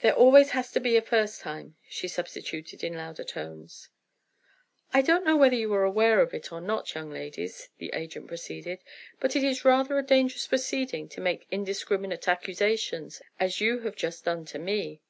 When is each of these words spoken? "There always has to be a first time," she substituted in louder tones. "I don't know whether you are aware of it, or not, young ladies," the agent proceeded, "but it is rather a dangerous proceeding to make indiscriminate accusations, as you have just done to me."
"There 0.00 0.12
always 0.12 0.50
has 0.50 0.70
to 0.72 0.78
be 0.78 0.98
a 0.98 1.00
first 1.00 1.40
time," 1.40 1.74
she 1.88 2.06
substituted 2.06 2.84
in 2.84 2.92
louder 2.98 3.24
tones. 3.24 3.88
"I 4.92 5.00
don't 5.00 5.24
know 5.24 5.38
whether 5.38 5.54
you 5.56 5.72
are 5.72 5.84
aware 5.84 6.20
of 6.20 6.34
it, 6.34 6.52
or 6.52 6.60
not, 6.60 6.94
young 6.94 7.10
ladies," 7.10 7.70
the 7.78 7.88
agent 7.94 8.26
proceeded, 8.28 8.80
"but 9.20 9.34
it 9.36 9.42
is 9.44 9.64
rather 9.64 9.96
a 9.98 10.02
dangerous 10.02 10.46
proceeding 10.46 11.08
to 11.08 11.22
make 11.22 11.46
indiscriminate 11.50 12.28
accusations, 12.28 13.22
as 13.40 13.58
you 13.58 13.78
have 13.78 13.96
just 13.96 14.26
done 14.26 14.44
to 14.44 14.58
me." 14.58 15.00